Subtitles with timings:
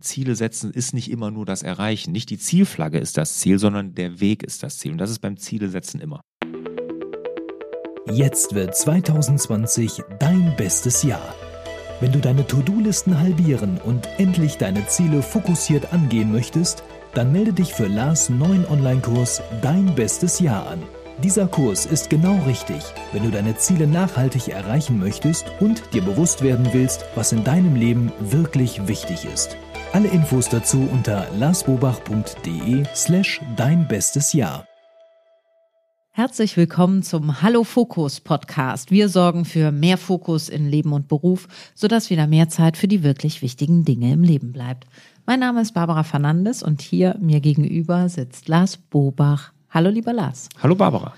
[0.00, 2.12] Ziele setzen ist nicht immer nur das Erreichen.
[2.12, 4.92] Nicht die Zielflagge ist das Ziel, sondern der Weg ist das Ziel.
[4.92, 6.20] Und das ist beim Ziele setzen immer.
[8.12, 11.34] Jetzt wird 2020 dein bestes Jahr.
[12.00, 16.82] Wenn du deine To-Do-Listen halbieren und endlich deine Ziele fokussiert angehen möchtest,
[17.14, 20.82] dann melde dich für Lars neuen Online-Kurs Dein bestes Jahr an.
[21.22, 22.82] Dieser Kurs ist genau richtig,
[23.12, 27.76] wenn du deine Ziele nachhaltig erreichen möchtest und dir bewusst werden willst, was in deinem
[27.76, 29.56] Leben wirklich wichtig ist.
[29.92, 34.64] Alle Infos dazu unter larsbobach.de slash dein bestes Jahr.
[36.12, 38.92] Herzlich willkommen zum Hallo Fokus Podcast.
[38.92, 43.02] Wir sorgen für mehr Fokus in Leben und Beruf, sodass wieder mehr Zeit für die
[43.02, 44.86] wirklich wichtigen Dinge im Leben bleibt.
[45.26, 49.52] Mein Name ist Barbara Fernandes und hier mir gegenüber sitzt Lars Bobach.
[49.70, 50.50] Hallo lieber Lars.
[50.62, 51.14] Hallo Barbara.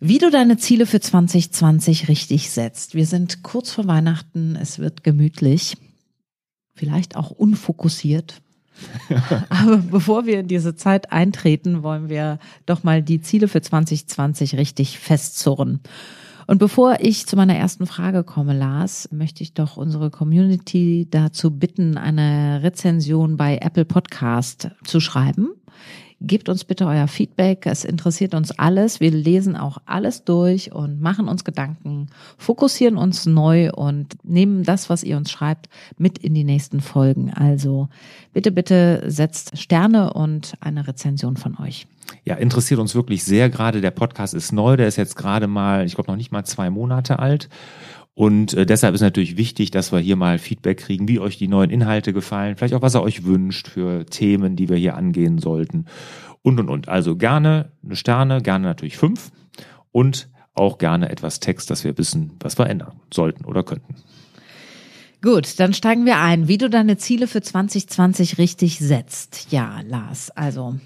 [0.00, 2.96] Wie du deine Ziele für 2020 richtig setzt.
[2.96, 5.76] Wir sind kurz vor Weihnachten, es wird gemütlich
[6.76, 8.40] vielleicht auch unfokussiert.
[9.48, 14.56] Aber bevor wir in diese Zeit eintreten, wollen wir doch mal die Ziele für 2020
[14.56, 15.80] richtig festzurren.
[16.46, 21.50] Und bevor ich zu meiner ersten Frage komme, Lars, möchte ich doch unsere Community dazu
[21.50, 25.48] bitten, eine Rezension bei Apple Podcast zu schreiben.
[26.20, 27.66] Gebt uns bitte euer Feedback.
[27.66, 29.00] Es interessiert uns alles.
[29.00, 34.88] Wir lesen auch alles durch und machen uns Gedanken, fokussieren uns neu und nehmen das,
[34.88, 37.34] was ihr uns schreibt, mit in die nächsten Folgen.
[37.34, 37.88] Also
[38.32, 41.86] bitte, bitte setzt Sterne und eine Rezension von euch.
[42.24, 43.50] Ja, interessiert uns wirklich sehr.
[43.50, 44.76] Gerade der Podcast ist neu.
[44.76, 47.48] Der ist jetzt gerade mal, ich glaube, noch nicht mal zwei Monate alt.
[48.16, 51.48] Und äh, deshalb ist natürlich wichtig, dass wir hier mal Feedback kriegen, wie euch die
[51.48, 55.38] neuen Inhalte gefallen, vielleicht auch was ihr euch wünscht für Themen, die wir hier angehen
[55.38, 55.84] sollten
[56.40, 56.88] und und und.
[56.88, 59.32] Also gerne eine Sterne, gerne natürlich fünf
[59.92, 63.96] und auch gerne etwas Text, dass wir wissen, was wir ändern sollten oder könnten.
[65.20, 69.48] Gut, dann steigen wir ein, wie du deine Ziele für 2020 richtig setzt.
[69.52, 70.76] Ja, Lars, also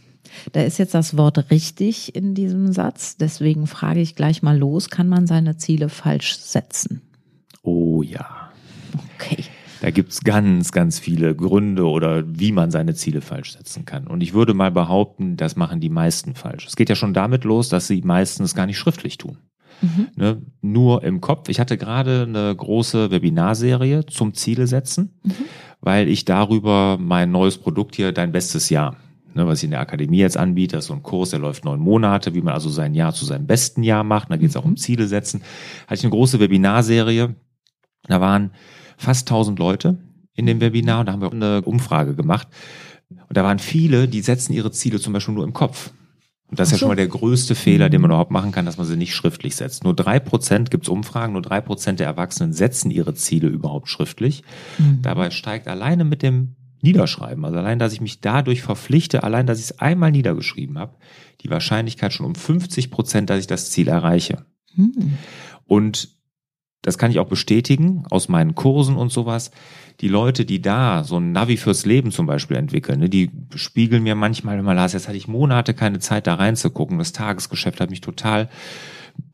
[0.50, 3.18] da ist jetzt das Wort richtig in diesem Satz.
[3.18, 7.02] Deswegen frage ich gleich mal los, kann man seine Ziele falsch setzen?
[7.62, 8.50] Oh ja.
[9.14, 9.44] Okay.
[9.80, 14.06] Da gibt's ganz, ganz viele Gründe oder wie man seine Ziele falsch setzen kann.
[14.06, 16.66] Und ich würde mal behaupten, das machen die meisten falsch.
[16.66, 19.38] Es geht ja schon damit los, dass sie meistens gar nicht schriftlich tun.
[19.80, 20.08] Mhm.
[20.16, 21.48] Ne, nur im Kopf.
[21.48, 25.34] Ich hatte gerade eine große Webinarserie zum Ziele setzen, mhm.
[25.80, 28.96] weil ich darüber mein neues Produkt hier, dein bestes Jahr,
[29.34, 31.64] ne, was ich in der Akademie jetzt anbiete, das ist so ein Kurs, der läuft
[31.64, 34.30] neun Monate, wie man also sein Jahr zu seinem besten Jahr macht.
[34.30, 35.40] Da geht es auch um Ziele setzen.
[35.86, 37.34] Hatte ich eine große Webinarserie
[38.04, 38.52] da waren
[38.96, 39.98] fast 1000 Leute
[40.34, 42.48] in dem Webinar und da haben wir eine Umfrage gemacht.
[43.10, 45.90] Und da waren viele, die setzen ihre Ziele zum Beispiel nur im Kopf.
[46.48, 46.74] Und das ist so.
[46.74, 49.14] ja schon mal der größte Fehler, den man überhaupt machen kann, dass man sie nicht
[49.14, 49.84] schriftlich setzt.
[49.84, 54.42] Nur drei Prozent gibt's Umfragen, nur drei Prozent der Erwachsenen setzen ihre Ziele überhaupt schriftlich.
[54.78, 55.02] Mhm.
[55.02, 59.58] Dabei steigt alleine mit dem Niederschreiben, also allein, dass ich mich dadurch verpflichte, allein, dass
[59.58, 60.96] ich es einmal niedergeschrieben habe,
[61.42, 64.46] die Wahrscheinlichkeit schon um 50 Prozent, dass ich das Ziel erreiche.
[64.74, 65.18] Mhm.
[65.66, 66.19] Und
[66.82, 69.50] das kann ich auch bestätigen aus meinen Kursen und sowas.
[70.00, 74.02] Die Leute, die da so ein Navi fürs Leben zum Beispiel entwickeln, ne, die spiegeln
[74.02, 76.98] mir manchmal immer, Lars, jetzt hatte ich Monate keine Zeit da reinzugucken.
[76.98, 78.48] Das Tagesgeschäft hat mich total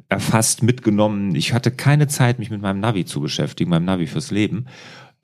[0.09, 1.35] erfasst, mitgenommen.
[1.37, 4.67] Ich hatte keine Zeit, mich mit meinem Navi zu beschäftigen, meinem Navi fürs Leben.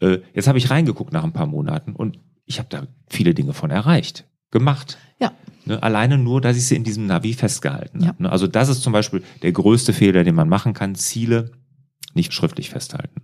[0.01, 3.53] Äh, jetzt habe ich reingeguckt nach ein paar Monaten und ich habe da viele Dinge
[3.53, 4.99] von erreicht, gemacht.
[5.21, 5.33] Ja.
[5.65, 8.09] Ne, alleine nur, dass ich sie in diesem Navi festgehalten ja.
[8.09, 8.25] habe.
[8.25, 10.95] Ne, also das ist zum Beispiel der größte Fehler, den man machen kann.
[10.95, 11.53] Ziele
[12.17, 13.23] nicht schriftlich festhalten.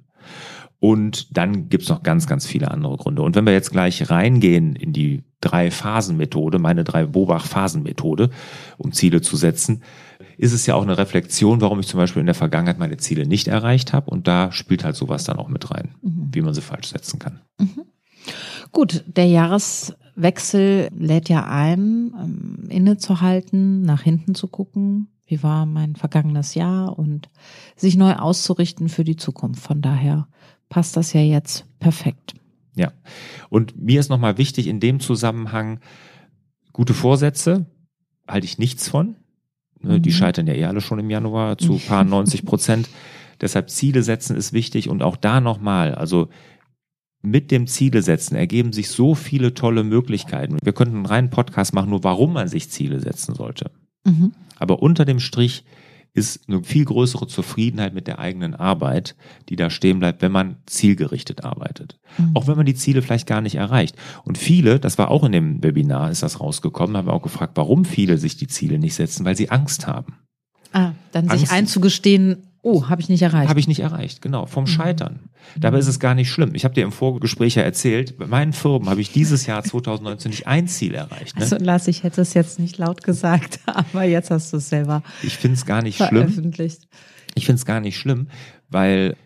[0.80, 3.22] Und dann gibt's noch ganz, ganz viele andere Gründe.
[3.22, 8.30] Und wenn wir jetzt gleich reingehen in die Drei-Phasen-Methode, meine Drei-Bobach-Phasen-Methode,
[8.76, 9.82] um Ziele zu setzen,
[10.36, 13.26] ist es ja auch eine Reflexion, warum ich zum Beispiel in der Vergangenheit meine Ziele
[13.26, 14.10] nicht erreicht habe.
[14.10, 16.28] Und da spielt halt sowas dann auch mit rein, mhm.
[16.32, 17.40] wie man sie falsch setzen kann.
[17.58, 17.82] Mhm.
[18.70, 25.94] Gut, der Jahreswechsel lädt ja ein, ähm, innezuhalten, nach hinten zu gucken, wie war mein
[25.94, 27.28] vergangenes Jahr und
[27.76, 29.62] sich neu auszurichten für die Zukunft.
[29.62, 30.26] Von daher
[30.68, 32.34] passt das ja jetzt perfekt.
[32.74, 32.92] Ja.
[33.50, 35.80] Und mir ist nochmal wichtig in dem Zusammenhang,
[36.72, 37.66] gute Vorsätze
[38.26, 39.16] halte ich nichts von.
[39.80, 40.14] Ne, die mhm.
[40.14, 42.88] scheitern ja eh alle schon im Januar zu paar 90 Prozent.
[43.40, 46.28] Deshalb Ziele setzen ist wichtig und auch da nochmal, also
[47.20, 50.56] mit dem Ziele setzen ergeben sich so viele tolle Möglichkeiten.
[50.62, 53.70] Wir könnten einen reinen Podcast machen, nur warum man sich Ziele setzen sollte.
[54.04, 54.32] Mhm.
[54.58, 55.64] Aber unter dem Strich
[56.14, 59.14] ist eine viel größere Zufriedenheit mit der eigenen Arbeit,
[59.48, 61.98] die da stehen bleibt, wenn man zielgerichtet arbeitet.
[62.16, 62.30] Mhm.
[62.34, 63.96] Auch wenn man die Ziele vielleicht gar nicht erreicht.
[64.24, 67.52] Und viele, das war auch in dem Webinar, ist das rausgekommen, haben wir auch gefragt,
[67.56, 70.16] warum viele sich die Ziele nicht setzen, weil sie Angst haben.
[70.72, 71.40] Ah, dann Angst.
[71.40, 73.48] sich einzugestehen, Oh, habe ich nicht erreicht.
[73.48, 75.30] Habe ich nicht erreicht, genau, vom Scheitern.
[75.56, 76.54] Dabei ist es gar nicht schlimm.
[76.54, 80.30] Ich habe dir im Vorgespräch ja erzählt, bei meinen Firmen habe ich dieses Jahr 2019
[80.32, 81.34] nicht ein Ziel erreicht.
[81.36, 81.42] Ne?
[81.42, 85.02] Also Lars, ich hätte es jetzt nicht laut gesagt, aber jetzt hast du es selber
[85.22, 86.28] Ich finde es gar nicht schlimm.
[86.28, 86.88] veröffentlicht.
[87.34, 88.28] Ich finde es gar nicht schlimm,
[88.68, 89.16] weil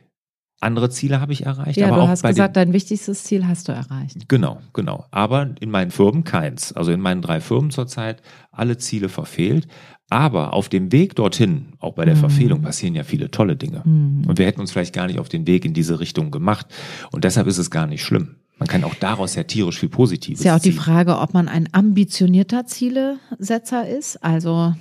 [0.60, 1.76] andere Ziele habe ich erreicht.
[1.76, 4.28] Ja, aber du auch hast gesagt, dein wichtigstes Ziel hast du erreicht.
[4.28, 5.06] Genau, genau.
[5.10, 6.72] Aber in meinen Firmen keins.
[6.72, 8.22] Also in meinen drei Firmen zurzeit
[8.52, 9.66] alle Ziele verfehlt.
[10.10, 12.20] Aber auf dem Weg dorthin, auch bei der Mhm.
[12.20, 13.82] Verfehlung, passieren ja viele tolle Dinge.
[13.84, 14.24] Mhm.
[14.28, 16.66] Und wir hätten uns vielleicht gar nicht auf den Weg in diese Richtung gemacht.
[17.12, 18.36] Und deshalb ist es gar nicht schlimm.
[18.62, 20.78] Man kann auch daraus ja tierisch viel Positives Ist ja auch die ziehen.
[20.78, 24.72] Frage, ob man ein ambitionierter Zielesetzer ist, also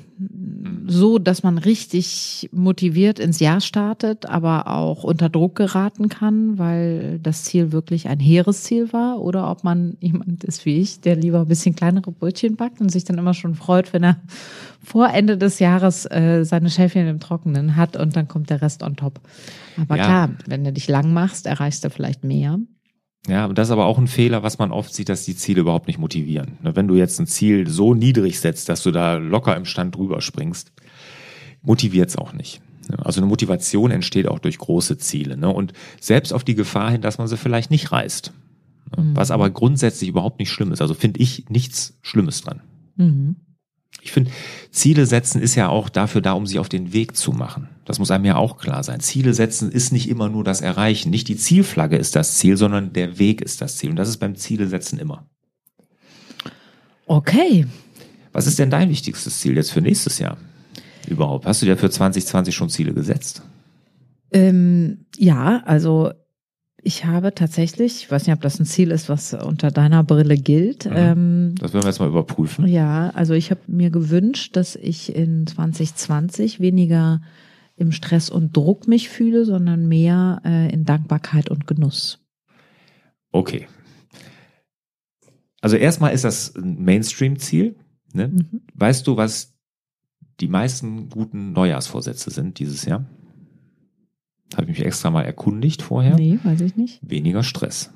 [0.86, 7.18] so, dass man richtig motiviert ins Jahr startet, aber auch unter Druck geraten kann, weil
[7.24, 11.16] das Ziel wirklich ein hehres Ziel war, oder ob man jemand ist wie ich, der
[11.16, 14.18] lieber ein bisschen kleinere Brötchen backt und sich dann immer schon freut, wenn er
[14.83, 18.83] vor Ende des Jahres äh, seine Schäfchen im Trockenen hat und dann kommt der Rest
[18.83, 19.22] on top.
[19.75, 20.04] Aber Ja.
[20.04, 22.60] klar, wenn du dich lang machst, erreichst du vielleicht mehr.
[23.27, 25.62] Ja, und das ist aber auch ein Fehler, was man oft sieht, dass die Ziele
[25.62, 26.57] überhaupt nicht motivieren.
[26.63, 29.95] Ne, Wenn du jetzt ein Ziel so niedrig setzt, dass du da locker im Stand
[29.95, 30.71] drüber springst,
[31.62, 32.62] motiviert es auch nicht.
[32.89, 35.38] Ne, Also eine Motivation entsteht auch durch große Ziele.
[35.38, 35.50] Ne?
[35.50, 38.33] Und selbst auf die Gefahr hin, dass man sie vielleicht nicht reißt.
[38.97, 39.03] Ne?
[39.03, 39.15] Mhm.
[39.15, 40.81] Was aber grundsätzlich überhaupt nicht schlimm ist.
[40.81, 42.62] Also finde ich nichts Schlimmes dran.
[42.95, 43.35] Mhm.
[44.03, 44.31] Ich finde,
[44.71, 47.69] Ziele setzen ist ja auch dafür da, um sie auf den Weg zu machen.
[47.86, 49.00] Das muss einem ja auch klar sein.
[49.00, 51.12] Ziele setzen ist nicht immer nur das Erreichen.
[51.12, 53.92] Nicht die Zielflagge ist das Ziel, sondern der Weg ist das Ziel.
[53.92, 55.27] Und das ist beim Ziele setzen immer.
[57.06, 57.68] Okay.
[58.31, 60.38] Was ist denn dein wichtigstes Ziel jetzt für nächstes Jahr?
[61.07, 61.45] Überhaupt?
[61.45, 63.44] Hast du dir für 2020 schon Ziele gesetzt?
[64.31, 66.12] Ähm, ja, also
[66.83, 70.36] ich habe tatsächlich, ich weiß nicht, ob das ein Ziel ist, was unter deiner Brille
[70.36, 70.86] gilt.
[70.86, 70.92] Mhm.
[70.95, 72.68] Ähm, Das werden wir jetzt mal überprüfen.
[72.68, 77.22] ja, also ich habe mir gewünscht, dass ich in 2020 weniger
[77.75, 82.19] im Stress und Druck mich fühle, sondern mehr äh, in Dankbarkeit und Genuss.
[83.31, 83.68] Okay.
[85.62, 87.75] Also erstmal ist das ein Mainstream-Ziel.
[88.13, 88.28] Ne?
[88.30, 88.62] Mhm.
[88.74, 89.54] Weißt du, was
[90.39, 93.06] die meisten guten Neujahrsvorsätze sind dieses Jahr?
[94.53, 96.15] Habe ich mich extra mal erkundigt vorher.
[96.15, 97.00] Nee, weiß ich nicht.
[97.01, 97.92] Weniger Stress.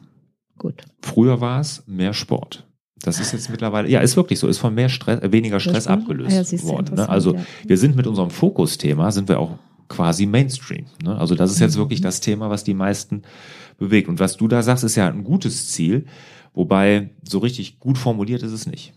[0.58, 0.84] Gut.
[1.02, 2.66] Früher war es mehr Sport.
[3.02, 5.86] Das ist jetzt mittlerweile, ja, ist wirklich so, ist von mehr Stress, äh, weniger Stress
[5.86, 6.96] abgelöst Ah ja, worden.
[6.96, 7.10] Ne?
[7.10, 7.46] Also ja.
[7.68, 9.58] wir sind mit unserem Fokusthema, sind wir auch
[9.90, 10.86] quasi Mainstream.
[11.04, 11.16] Ne?
[11.18, 11.82] Also das ist jetzt Mhm.
[11.82, 13.24] wirklich das Thema, was die meisten
[13.78, 14.08] bewegt.
[14.08, 16.06] Und was du da sagst, ist ja ein gutes Ziel,
[16.54, 18.94] wobei so richtig gut formuliert ist es nicht.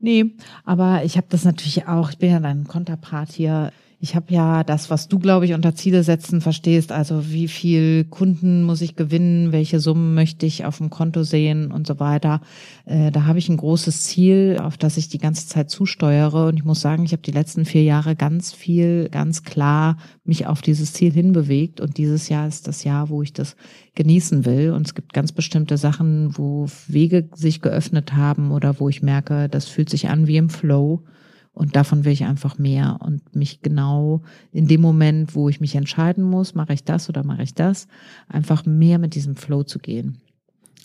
[0.00, 0.34] Nee,
[0.64, 3.72] aber ich habe das natürlich auch, ich bin ja dein Konterpart hier.
[4.04, 8.02] Ich habe ja das, was du, glaube ich, unter Ziele setzen verstehst, also wie viel
[8.02, 12.40] Kunden muss ich gewinnen, welche Summen möchte ich auf dem Konto sehen und so weiter.
[12.84, 16.48] Äh, da habe ich ein großes Ziel, auf das ich die ganze Zeit zusteuere.
[16.48, 20.48] Und ich muss sagen, ich habe die letzten vier Jahre ganz viel, ganz klar mich
[20.48, 21.80] auf dieses Ziel hinbewegt.
[21.80, 23.54] Und dieses Jahr ist das Jahr, wo ich das
[23.94, 24.72] genießen will.
[24.72, 29.48] Und es gibt ganz bestimmte Sachen, wo Wege sich geöffnet haben oder wo ich merke,
[29.48, 31.04] das fühlt sich an wie im Flow.
[31.54, 34.22] Und davon will ich einfach mehr und mich genau
[34.52, 37.88] in dem Moment, wo ich mich entscheiden muss, mache ich das oder mache ich das,
[38.26, 40.18] einfach mehr mit diesem Flow zu gehen.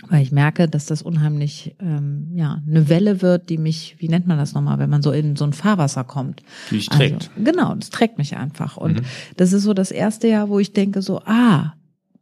[0.10, 4.28] Weil ich merke, dass das unheimlich ähm, ja eine Welle wird, die mich, wie nennt
[4.28, 6.44] man das nochmal, wenn man so in so ein Fahrwasser kommt.
[6.70, 7.32] Die dich trägt.
[7.36, 8.78] Also, genau, das trägt mich einfach.
[8.78, 9.06] Und Mhm.
[9.38, 11.74] das ist so das erste Jahr, wo ich denke so, ah,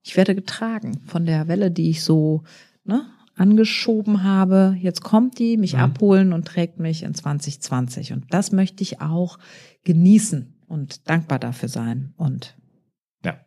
[0.03, 2.43] ich werde getragen von der Welle, die ich so
[2.85, 3.01] ne,
[3.35, 4.77] angeschoben habe.
[4.79, 5.79] Jetzt kommt die, mich Mhm.
[5.79, 8.13] abholen und trägt mich in 2020.
[8.13, 9.37] Und das möchte ich auch
[9.83, 12.13] genießen und dankbar dafür sein.
[12.17, 12.55] Und
[13.23, 13.39] Ja.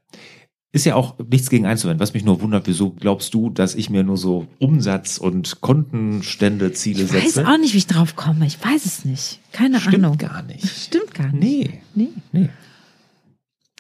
[0.71, 2.01] Ist ja auch nichts gegen einzuwenden.
[2.01, 6.73] Was mich nur wundert, wieso glaubst du, dass ich mir nur so Umsatz- und Kontenstände
[6.73, 7.49] Ziele ich weiß setze?
[7.49, 8.47] auch nicht, wie ich drauf komme.
[8.47, 9.41] Ich weiß es nicht.
[9.53, 10.19] Keine Stimmt Ahnung.
[10.19, 10.69] gar nicht.
[10.87, 11.43] Stimmt gar nicht.
[11.43, 12.09] Nee, Nee.
[12.33, 12.49] nee.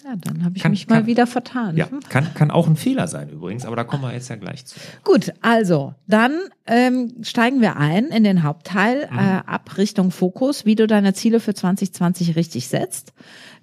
[0.09, 1.77] Ja, dann habe ich Kann- mich mal kann- wieder vertan.
[1.77, 4.65] Ja, kann, kann auch ein Fehler sein übrigens, aber da kommen wir jetzt ja gleich
[4.65, 4.77] zu.
[5.05, 6.33] Gut, also dann
[6.67, 9.19] ähm, steigen wir ein in den Hauptteil Mhm.
[9.19, 13.13] äh, ab Richtung Fokus, wie du deine Ziele für 2020 richtig setzt.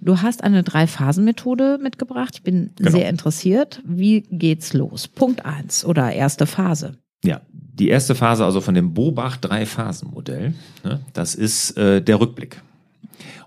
[0.01, 2.33] Du hast eine Drei-Phasen-Methode mitgebracht.
[2.35, 2.91] Ich bin Genau.
[2.91, 3.81] sehr interessiert.
[3.85, 5.07] Wie geht's los?
[5.07, 6.97] Punkt eins oder erste Phase.
[7.23, 12.61] Ja, die erste Phase also von dem Bobach Drei-Phasen-Modell, ne, das ist äh, der Rückblick.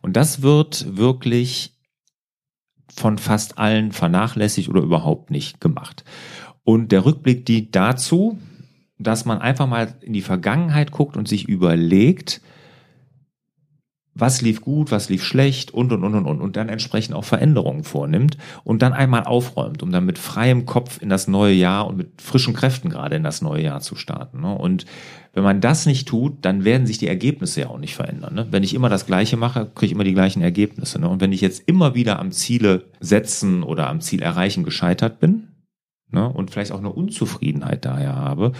[0.03, 1.75] Und das wird wirklich
[2.95, 6.05] von fast allen vernachlässigt oder überhaupt nicht gemacht.
[6.65, 8.39] Und der Rückblick dient dazu,
[8.99, 12.41] dass man einfach mal in die Vergangenheit guckt und sich überlegt,
[14.19, 17.25] was lief gut, was lief schlecht und, und, und, und, und, und dann entsprechend auch
[17.25, 21.87] Veränderungen vornimmt und dann einmal aufräumt, um dann mit freiem Kopf in das neue Jahr
[21.87, 24.41] und mit frischen Kräften gerade in das neue Jahr zu starten.
[24.41, 24.53] Ne?
[24.53, 24.87] Und
[25.39, 28.35] wenn man das nicht tut, dann werden sich die Ergebnisse ja auch nicht verändern.
[28.35, 28.49] Ne?
[28.51, 31.01] Wenn ich immer das Gleiche mache, kriege ich immer die gleichen Ergebnisse.
[31.01, 31.09] Ne?
[31.09, 35.47] Und wenn ich jetzt immer wieder am Ziele setzen oder am Ziel erreichen gescheitert bin
[36.11, 36.29] ne?
[36.29, 38.51] und vielleicht auch eine Unzufriedenheit daher habe,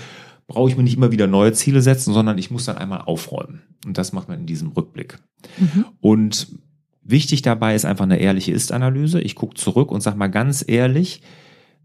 [0.47, 3.63] brauche ich mir nicht immer wieder neue Ziele setzen, sondern ich muss dann einmal aufräumen.
[3.85, 5.19] Und das macht man in diesem Rückblick.
[5.59, 5.85] Mhm.
[5.99, 6.47] Und
[7.03, 9.21] wichtig dabei ist einfach eine ehrliche Ist-Analyse.
[9.21, 11.23] Ich gucke zurück und sage mal ganz ehrlich,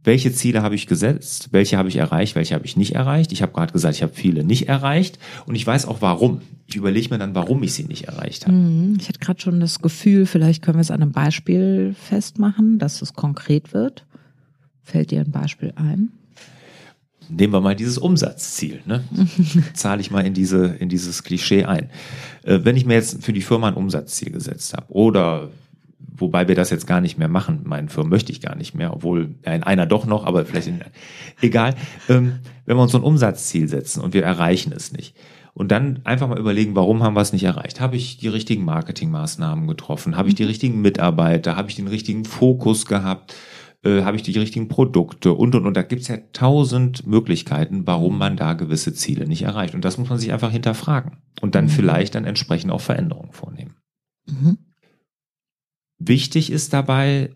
[0.03, 3.31] welche Ziele habe ich gesetzt, welche habe ich erreicht, welche habe ich nicht erreicht.
[3.31, 6.41] Ich habe gerade gesagt, ich habe viele nicht erreicht und ich weiß auch warum.
[6.65, 8.55] Ich überlege mir dann, warum ich sie nicht erreicht habe.
[8.55, 8.97] Mhm.
[8.99, 13.01] Ich hatte gerade schon das Gefühl, vielleicht können wir es an einem Beispiel festmachen, dass
[13.01, 14.05] es konkret wird.
[14.83, 16.11] Fällt dir ein Beispiel ein?
[17.29, 18.81] nehmen wir mal dieses Umsatzziel.
[18.85, 19.03] Ne?
[19.73, 21.89] Zahle ich mal in, diese, in dieses Klischee ein.
[22.43, 25.49] Äh, wenn ich mir jetzt für die Firma ein Umsatzziel gesetzt habe oder
[26.07, 28.93] wobei wir das jetzt gar nicht mehr machen, meinen Firmen möchte ich gar nicht mehr,
[28.93, 30.81] obwohl in einer doch noch, aber vielleicht in,
[31.41, 31.75] egal.
[32.09, 35.15] Ähm, wenn wir uns so ein Umsatzziel setzen und wir erreichen es nicht,
[35.55, 37.79] und dann einfach mal überlegen, warum haben wir es nicht erreicht?
[37.79, 40.17] Habe ich die richtigen Marketingmaßnahmen getroffen?
[40.17, 41.55] Habe ich die richtigen Mitarbeiter?
[41.55, 43.35] Habe ich den richtigen Fokus gehabt?
[43.83, 45.77] äh, habe ich die richtigen Produkte und und und.
[45.77, 49.75] Da gibt's ja tausend Möglichkeiten, warum man da gewisse Ziele nicht erreicht.
[49.75, 51.69] Und das muss man sich einfach hinterfragen und dann mhm.
[51.69, 53.75] vielleicht dann entsprechend auch Veränderungen vornehmen.
[54.25, 54.57] Mhm.
[56.05, 57.31] Wichtig ist dabei,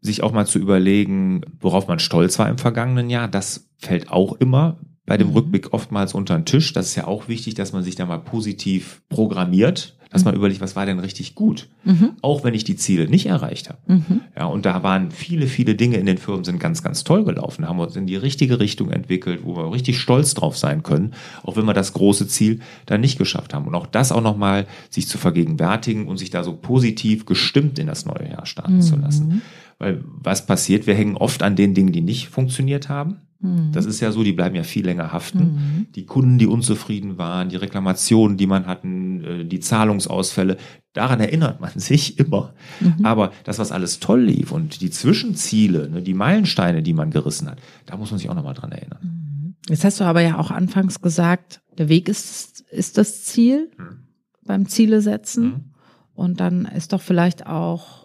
[0.00, 3.26] sich auch mal zu überlegen, worauf man stolz war im vergangenen Jahr.
[3.26, 5.34] Das fällt auch immer bei dem mhm.
[5.34, 6.72] Rückblick oftmals unter den Tisch.
[6.72, 10.60] Das ist ja auch wichtig, dass man sich da mal positiv programmiert dass man überlegt,
[10.60, 12.12] was war denn richtig gut, mhm.
[12.22, 13.80] auch wenn ich die Ziele nicht erreicht habe.
[13.88, 14.20] Mhm.
[14.36, 17.68] Ja, und da waren viele, viele Dinge in den Firmen sind ganz, ganz toll gelaufen,
[17.68, 21.56] haben uns in die richtige Richtung entwickelt, wo wir richtig stolz drauf sein können, auch
[21.56, 23.66] wenn wir das große Ziel dann nicht geschafft haben.
[23.66, 27.88] Und auch das auch nochmal sich zu vergegenwärtigen und sich da so positiv gestimmt in
[27.88, 28.82] das neue Jahr starten mhm.
[28.82, 29.42] zu lassen.
[29.80, 30.86] Weil was passiert?
[30.86, 33.16] Wir hängen oft an den Dingen, die nicht funktioniert haben.
[33.40, 33.72] Mhm.
[33.72, 35.38] Das ist ja so, die bleiben ja viel länger haften.
[35.38, 35.86] Mhm.
[35.94, 40.56] Die Kunden, die unzufrieden waren, die Reklamationen, die man hatten, äh, die Zahlungsausfälle,
[40.92, 42.54] daran erinnert man sich immer.
[42.80, 43.04] Mhm.
[43.04, 47.48] Aber das, was alles toll lief und die Zwischenziele, ne, die Meilensteine, die man gerissen
[47.48, 49.00] hat, da muss man sich auch nochmal dran erinnern.
[49.02, 49.54] Mhm.
[49.68, 54.06] Jetzt hast du aber ja auch anfangs gesagt, der Weg ist, ist das Ziel mhm.
[54.44, 55.70] beim Ziele setzen.
[56.14, 58.03] Und dann ist doch vielleicht auch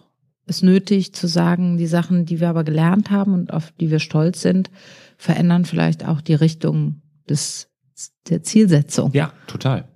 [0.50, 4.00] es nötig zu sagen, die Sachen, die wir aber gelernt haben und auf die wir
[4.00, 4.70] stolz sind,
[5.16, 7.70] verändern vielleicht auch die Richtung des,
[8.28, 9.12] der Zielsetzung.
[9.12, 9.88] Ja, total.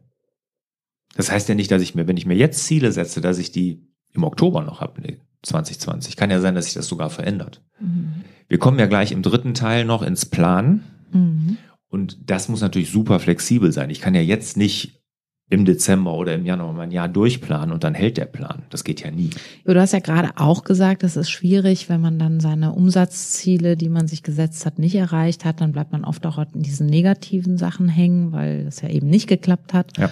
[1.16, 3.52] Das heißt ja nicht, dass ich mir, wenn ich mir jetzt Ziele setze, dass ich
[3.52, 6.16] die im Oktober noch habe, nee, 2020.
[6.16, 7.62] Kann ja sein, dass sich das sogar verändert.
[7.80, 8.24] Mhm.
[8.48, 10.84] Wir kommen ja gleich im dritten Teil noch ins Plan.
[11.12, 11.58] Mhm.
[11.88, 13.90] Und das muss natürlich super flexibel sein.
[13.90, 15.03] Ich kann ja jetzt nicht
[15.50, 18.62] im Dezember oder im Januar mein Jahr durchplanen und dann hält der Plan.
[18.70, 19.30] Das geht ja nie.
[19.64, 23.90] Du hast ja gerade auch gesagt, es ist schwierig, wenn man dann seine Umsatzziele, die
[23.90, 27.58] man sich gesetzt hat, nicht erreicht hat, dann bleibt man oft auch in diesen negativen
[27.58, 29.96] Sachen hängen, weil das ja eben nicht geklappt hat.
[29.98, 30.10] Ja.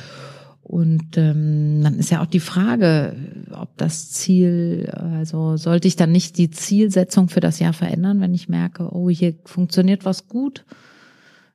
[0.62, 3.16] Und ähm, dann ist ja auch die Frage,
[3.52, 8.32] ob das Ziel, also sollte ich dann nicht die Zielsetzung für das Jahr verändern, wenn
[8.32, 10.64] ich merke, oh, hier funktioniert was gut.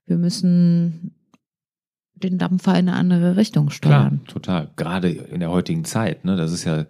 [0.06, 1.17] Wir müssen
[2.24, 4.22] den Dampfer in eine andere Richtung steuern.
[4.24, 4.70] Klar, total.
[4.76, 6.36] Gerade in der heutigen Zeit, ne?
[6.36, 6.86] Das ist ja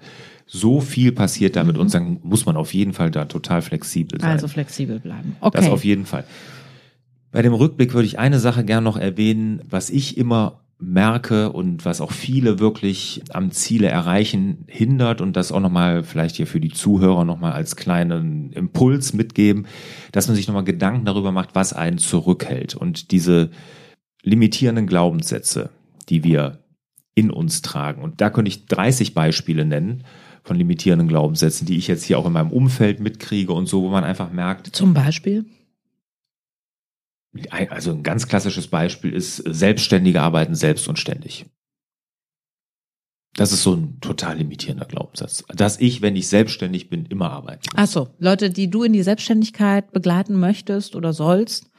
[0.47, 1.81] so viel passiert da mit mhm.
[1.81, 4.31] uns, dann muss man auf jeden Fall da total flexibel sein.
[4.31, 5.35] Also flexibel bleiben.
[5.41, 5.57] Okay.
[5.57, 6.23] Das auf jeden Fall.
[7.31, 11.85] Bei dem Rückblick würde ich eine Sache gern noch erwähnen, was ich immer merke und
[11.85, 16.59] was auch viele wirklich am Ziele erreichen hindert und das auch nochmal vielleicht hier für
[16.59, 19.65] die Zuhörer nochmal als kleinen Impuls mitgeben,
[20.11, 23.49] dass man sich nochmal Gedanken darüber macht, was einen zurückhält und diese
[24.27, 25.69] limitierenden Glaubenssätze,
[26.09, 26.63] die wir
[27.15, 28.01] in uns tragen.
[28.01, 30.03] Und da könnte ich 30 Beispiele nennen
[30.43, 33.89] von limitierenden Glaubenssätzen, die ich jetzt hier auch in meinem Umfeld mitkriege und so, wo
[33.89, 34.67] man einfach merkt.
[34.75, 35.45] Zum Beispiel?
[37.69, 41.45] Also ein ganz klassisches Beispiel ist, selbstständige arbeiten selbst und ständig.
[43.35, 45.43] Das ist so ein total limitierender Glaubenssatz.
[45.53, 47.69] Dass ich, wenn ich selbstständig bin, immer arbeite.
[47.75, 51.69] Ach so, Leute, die du in die Selbstständigkeit begleiten möchtest oder sollst,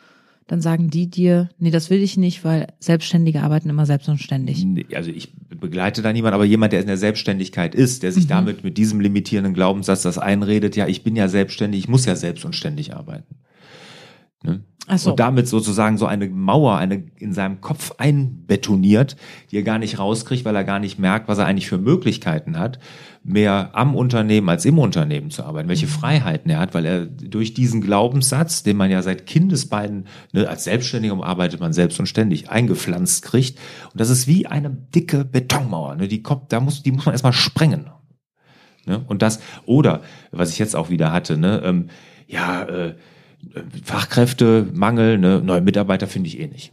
[0.48, 4.18] dann sagen die dir, nee, das will ich nicht, weil Selbstständige arbeiten immer selbst und
[4.18, 4.66] ständig.
[4.94, 8.28] Also ich begleite da niemand, aber jemand, der in der Selbstständigkeit ist, der sich mhm.
[8.28, 12.16] damit mit diesem limitierenden Glaubenssatz das einredet, ja, ich bin ja selbstständig, ich muss ja
[12.16, 13.36] selbst und ständig arbeiten.
[14.42, 14.64] Ne?
[14.96, 15.10] So.
[15.10, 19.16] Und damit sozusagen so eine Mauer eine in seinem Kopf einbetoniert,
[19.50, 22.58] die er gar nicht rauskriegt, weil er gar nicht merkt, was er eigentlich für Möglichkeiten
[22.58, 22.78] hat,
[23.22, 27.52] mehr am Unternehmen als im Unternehmen zu arbeiten, welche Freiheiten er hat, weil er durch
[27.52, 32.48] diesen Glaubenssatz, den man ja seit Kindesbeinen, ne, als Selbstständiger arbeitet man selbst und ständig
[32.48, 33.58] eingepflanzt kriegt.
[33.92, 35.96] Und das ist wie eine dicke Betonmauer.
[35.96, 37.90] Ne, die kommt, da muss, die muss man erstmal sprengen.
[38.86, 39.04] Ne?
[39.06, 41.90] Und das, oder, was ich jetzt auch wieder hatte, ne, ähm,
[42.26, 42.94] ja, äh,
[43.84, 46.72] Fachkräftemangel, ne, neue Mitarbeiter finde ich eh nicht.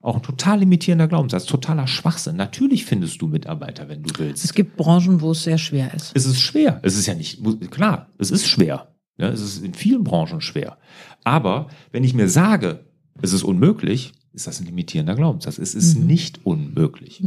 [0.00, 2.36] Auch ein total limitierender Glaubenssatz, totaler Schwachsinn.
[2.36, 4.44] Natürlich findest du Mitarbeiter, wenn du willst.
[4.44, 6.12] Es gibt Branchen, wo es sehr schwer ist.
[6.14, 6.78] Es ist schwer.
[6.82, 7.40] Es ist ja nicht,
[7.70, 8.94] klar, es ist schwer.
[9.18, 10.76] Ja, es ist in vielen Branchen schwer.
[11.24, 12.84] Aber wenn ich mir sage,
[13.22, 15.58] es ist unmöglich, ist das ein limitierender Glaubenssatz.
[15.58, 16.06] Es ist Mhm.
[16.06, 17.24] nicht unmöglich.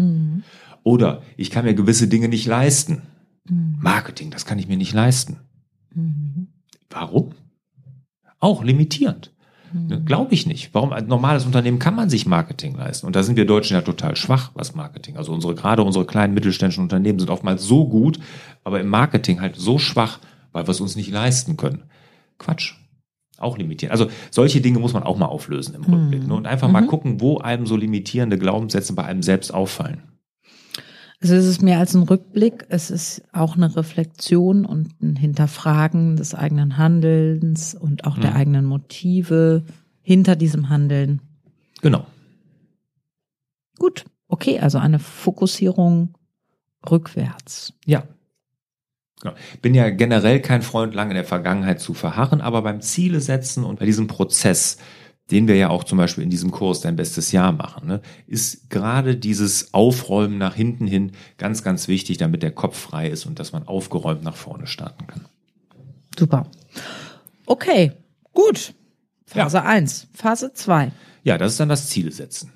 [0.84, 3.02] Oder ich kann mir gewisse Dinge nicht leisten.
[3.50, 3.78] Mhm.
[3.82, 5.38] Marketing, das kann ich mir nicht leisten.
[5.96, 6.48] Mhm.
[6.92, 7.34] Warum?
[8.40, 9.32] Auch limitierend.
[9.72, 10.74] Ne, Glaube ich nicht.
[10.74, 13.06] Warum ein normales Unternehmen kann man sich Marketing leisten?
[13.06, 15.18] Und da sind wir Deutschen ja total schwach, was Marketing.
[15.18, 18.20] Also unsere, gerade unsere kleinen mittelständischen Unternehmen sind oftmals so gut,
[18.64, 20.20] aber im Marketing halt so schwach,
[20.52, 21.84] weil wir es uns nicht leisten können.
[22.40, 22.74] Quatsch.
[23.38, 23.92] Auch limitieren.
[23.92, 26.28] Also solche Dinge muss man auch mal auflösen im Rückblick.
[26.28, 26.34] Ne?
[26.34, 30.04] Und einfach mal gucken, wo einem so limitierende Glaubenssätze bei einem selbst auffallen.
[31.22, 36.16] Also es ist mehr als ein Rückblick, es ist auch eine Reflexion und ein Hinterfragen
[36.16, 38.38] des eigenen Handelns und auch der Mhm.
[38.38, 39.64] eigenen Motive
[40.02, 41.22] hinter diesem Handeln.
[41.82, 42.06] Genau.
[43.78, 46.18] Gut, okay, also eine Fokussierung
[46.90, 47.74] rückwärts.
[47.86, 48.04] Ja.
[49.22, 49.36] Genau.
[49.62, 53.66] Bin ja generell kein Freund, lange in der Vergangenheit zu verharren, aber beim Ziele setzen
[53.66, 54.78] und bei diesem Prozess,
[55.32, 58.70] den wir ja auch zum Beispiel in diesem Kurs Dein bestes Jahr machen, ne, ist
[58.70, 63.40] gerade dieses Aufräumen nach hinten hin ganz, ganz wichtig, damit der Kopf frei ist und
[63.40, 65.26] dass man aufgeräumt nach vorne starten kann.
[66.18, 66.50] Super.
[67.46, 67.92] Okay,
[68.34, 68.74] gut.
[69.26, 70.92] Phase eins, Phase zwei.
[71.24, 72.52] Ja, das ist dann das Ziele setzen.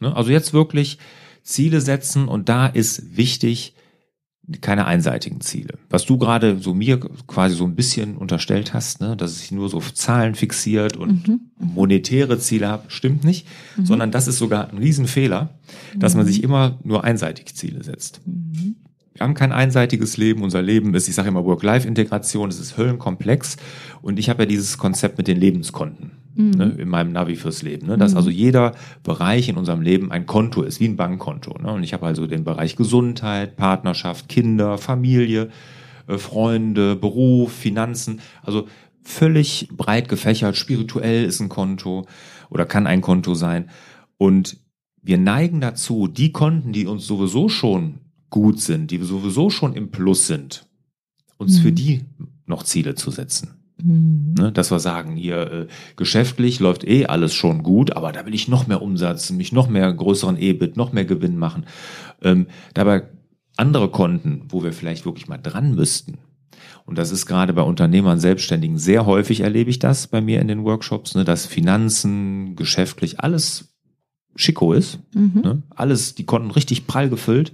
[0.00, 0.98] Ne, Also jetzt wirklich
[1.42, 3.74] Ziele setzen und da ist wichtig,
[4.60, 5.78] keine einseitigen Ziele.
[5.90, 9.68] Was du gerade so mir quasi so ein bisschen unterstellt hast, ne, dass ich nur
[9.68, 13.46] so auf Zahlen fixiert und monetäre Ziele habe, stimmt nicht,
[13.82, 15.58] sondern das ist sogar ein Riesenfehler,
[15.96, 18.20] dass man sich immer nur einseitig Ziele setzt.
[18.24, 20.42] Wir haben kein einseitiges Leben.
[20.42, 23.56] Unser Leben ist, ich sage immer Work-Life-Integration, es ist höllenkomplex.
[24.02, 27.86] Und ich habe ja dieses Konzept mit den Lebenskonten ne, in meinem Navi fürs Leben.
[27.86, 31.58] Ne, dass also jeder Bereich in unserem Leben ein Konto ist, wie ein Bankkonto.
[31.60, 31.72] Ne?
[31.72, 35.48] Und ich habe also den Bereich Gesundheit, Partnerschaft, Kinder, Familie,
[36.06, 38.20] äh, Freunde, Beruf, Finanzen.
[38.42, 38.68] Also
[39.02, 40.56] völlig breit gefächert.
[40.56, 42.06] Spirituell ist ein Konto
[42.50, 43.70] oder kann ein Konto sein.
[44.18, 44.58] Und
[45.02, 49.90] wir neigen dazu, die Konten, die uns sowieso schon gut sind, die sowieso schon im
[49.90, 50.66] Plus sind,
[51.38, 51.62] uns Mhm.
[51.62, 52.04] für die
[52.46, 53.55] noch Ziele zu setzen.
[53.82, 54.34] Mhm.
[54.38, 54.52] Ne?
[54.52, 58.48] Dass wir sagen, hier äh, geschäftlich läuft eh alles schon gut, aber da will ich
[58.48, 61.66] noch mehr Umsatz, mich noch mehr größeren EBIT, noch mehr Gewinn machen.
[62.22, 63.04] Ähm, dabei
[63.56, 66.18] andere Konten, wo wir vielleicht wirklich mal dran müssten.
[66.84, 70.48] Und das ist gerade bei Unternehmern, Selbstständigen sehr häufig erlebe ich das bei mir in
[70.48, 73.74] den Workshops, ne, dass Finanzen, geschäftlich alles
[74.36, 75.00] schicko ist.
[75.14, 75.40] Mhm.
[75.42, 75.62] Ne?
[75.74, 77.52] Alles, die Konten richtig prall gefüllt.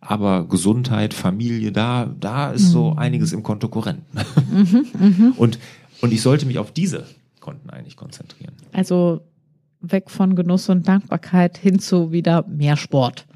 [0.00, 4.02] Aber Gesundheit, Familie, da, da ist so einiges im Konto Korrent.
[5.36, 5.58] Und,
[6.00, 7.06] und ich sollte mich auf diese
[7.40, 8.54] Konten eigentlich konzentrieren.
[8.72, 9.22] Also
[9.80, 13.26] weg von Genuss und Dankbarkeit hin zu wieder mehr Sport.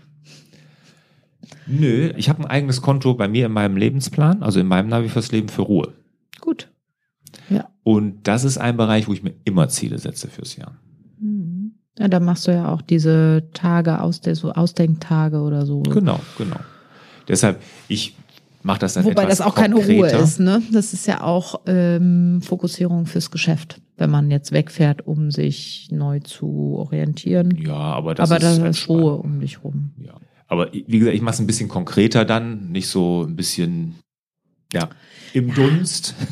[1.67, 5.09] Nö, ich habe ein eigenes Konto bei mir in meinem Lebensplan, also in meinem Navi
[5.09, 5.93] fürs Leben für Ruhe.
[6.41, 6.71] Gut.
[7.49, 7.71] Ja.
[7.83, 10.77] Und das ist ein Bereich, wo ich mir immer Ziele setze fürs Jahr.
[12.01, 15.83] Ja, da machst du ja auch diese Tage aus der so Ausdenktage oder so.
[15.83, 16.57] Genau, genau.
[17.29, 18.17] Deshalb, ich
[18.63, 20.19] mache das dann Wobei etwas das auch keine Ruhe konkreter.
[20.21, 20.63] ist, ne?
[20.73, 26.21] Das ist ja auch ähm, Fokussierung fürs Geschäft, wenn man jetzt wegfährt, um sich neu
[26.21, 27.55] zu orientieren.
[27.57, 29.01] Ja, aber das Aber ist da ist entspannt.
[29.01, 29.91] Ruhe um dich rum.
[29.99, 30.15] Ja.
[30.49, 33.97] Aber wie gesagt, ich mache es ein bisschen konkreter dann, nicht so ein bisschen,
[34.73, 34.89] ja,
[35.33, 36.15] im Dunst.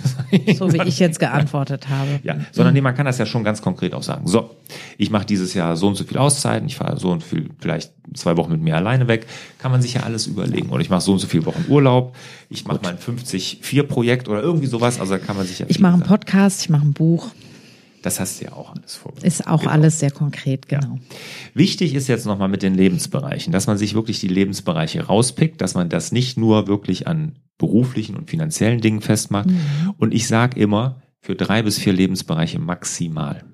[0.59, 2.21] So wie ich jetzt geantwortet habe.
[2.23, 4.27] Ja, sondern nee, man kann das ja schon ganz konkret auch sagen.
[4.27, 4.51] So,
[4.99, 7.93] ich mache dieses Jahr so und so viel Auszeiten, ich fahre so und viel, vielleicht
[8.13, 9.27] zwei Wochen mit mir alleine weg,
[9.59, 10.69] kann man sich ja alles überlegen.
[10.69, 12.15] Oder ich mache so und so viele Wochen Urlaub,
[12.51, 15.95] ich mache mein 50-4-Projekt oder irgendwie sowas, also da kann man sich ja Ich mache
[15.95, 16.03] einen.
[16.03, 17.31] Podcast, ich mache ein Buch.
[18.03, 19.27] Das hast du ja auch alles vorbereitet.
[19.27, 19.73] Ist auch Genau.
[19.73, 20.99] alles sehr konkret, genau.
[21.55, 25.75] Wichtig ist jetzt nochmal mit den Lebensbereichen, dass man sich wirklich die Lebensbereiche rauspickt, dass
[25.75, 29.49] man das nicht nur wirklich an beruflichen und finanziellen Dingen festmacht.
[29.49, 29.95] Mhm.
[29.99, 33.45] Und ich sage immer, für drei bis vier Lebensbereiche maximal.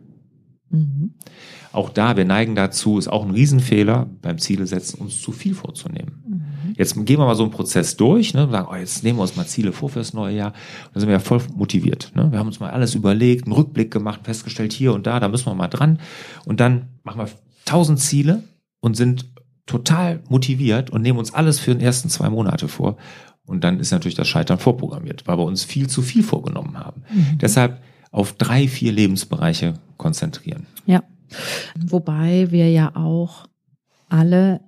[0.70, 1.14] Mhm.
[1.72, 5.54] Auch da, wir neigen dazu, ist auch ein Riesenfehler beim Ziele setzen, uns zu viel
[5.54, 6.43] vorzunehmen.
[6.76, 9.22] Jetzt gehen wir mal so einen Prozess durch, ne, und sagen, oh, jetzt nehmen wir
[9.22, 10.52] uns mal Ziele vor fürs neue Jahr.
[10.86, 12.12] Und dann sind wir ja voll motiviert.
[12.14, 12.30] Ne?
[12.30, 15.46] Wir haben uns mal alles überlegt, einen Rückblick gemacht, festgestellt, hier und da, da müssen
[15.46, 16.00] wir mal dran.
[16.44, 17.28] Und dann machen wir
[17.64, 18.42] tausend Ziele
[18.80, 19.30] und sind
[19.66, 22.96] total motiviert und nehmen uns alles für den ersten zwei Monate vor.
[23.46, 27.02] Und dann ist natürlich das Scheitern vorprogrammiert, weil wir uns viel zu viel vorgenommen haben.
[27.12, 27.38] Mhm.
[27.38, 30.66] Deshalb auf drei, vier Lebensbereiche konzentrieren.
[30.86, 31.02] Ja.
[31.76, 33.46] Wobei wir ja auch
[34.08, 34.60] alle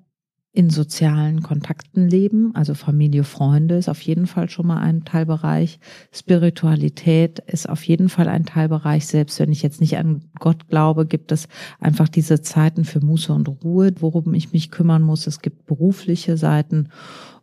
[0.56, 5.78] in sozialen Kontakten leben, also Familie, Freunde ist auf jeden Fall schon mal ein Teilbereich.
[6.12, 9.06] Spiritualität ist auf jeden Fall ein Teilbereich.
[9.06, 13.34] Selbst wenn ich jetzt nicht an Gott glaube, gibt es einfach diese Zeiten für Muße
[13.34, 15.26] und Ruhe, worum ich mich kümmern muss.
[15.26, 16.88] Es gibt berufliche Seiten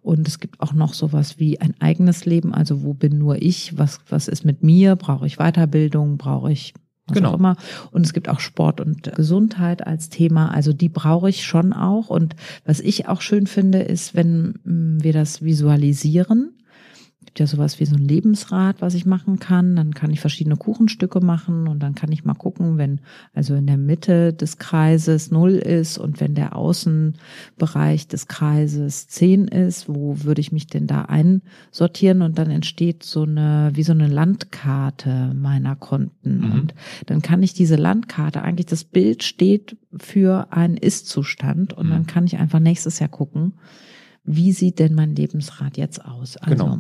[0.02, 2.52] und es gibt auch noch sowas wie ein eigenes Leben.
[2.52, 3.78] Also wo bin nur ich?
[3.78, 4.96] Was, was ist mit mir?
[4.96, 6.18] Brauche ich Weiterbildung?
[6.18, 6.74] Brauche ich
[7.14, 7.32] was genau.
[7.32, 7.56] auch immer.
[7.92, 10.54] Und es gibt auch Sport und Gesundheit als Thema.
[10.54, 12.10] Also die brauche ich schon auch.
[12.10, 16.54] Und was ich auch schön finde, ist, wenn mm, wir das visualisieren
[17.34, 19.76] gibt ja sowas wie so ein Lebensrad, was ich machen kann.
[19.76, 23.02] Dann kann ich verschiedene Kuchenstücke machen und dann kann ich mal gucken, wenn
[23.34, 29.48] also in der Mitte des Kreises null ist und wenn der Außenbereich des Kreises zehn
[29.48, 32.22] ist, wo würde ich mich denn da einsortieren?
[32.22, 36.38] Und dann entsteht so eine, wie so eine Landkarte meiner Konten.
[36.38, 36.52] Mhm.
[36.52, 36.76] Und
[37.08, 41.90] dann kann ich diese Landkarte, eigentlich das Bild steht für einen Ist-Zustand und mhm.
[41.90, 43.54] dann kann ich einfach nächstes Jahr gucken,
[44.24, 46.38] wie sieht denn mein Lebensrad jetzt aus?
[46.38, 46.80] Also, genau.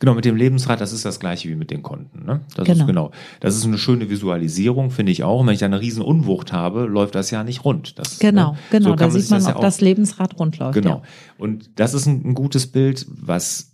[0.00, 2.26] Genau, mit dem Lebensrad, das ist das gleiche wie mit den Konten.
[2.26, 2.40] Ne?
[2.54, 2.80] Das genau.
[2.80, 3.10] ist genau.
[3.40, 5.40] Das ist eine schöne Visualisierung, finde ich auch.
[5.40, 7.98] Und wenn ich da eine riesen Unwucht habe, läuft das ja nicht rund.
[7.98, 8.58] Das, genau, ne?
[8.70, 8.90] genau.
[8.90, 10.74] So da sieht man, ob ja das Lebensrad rund läuft.
[10.74, 10.96] Genau.
[10.96, 11.02] Ja.
[11.38, 13.72] Und das ist ein, ein gutes Bild, was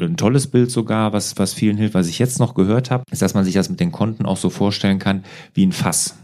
[0.00, 3.22] ein tolles Bild sogar, was, was vielen hilft, was ich jetzt noch gehört habe, ist,
[3.22, 6.16] dass man sich das mit den Konten auch so vorstellen kann wie ein Fass.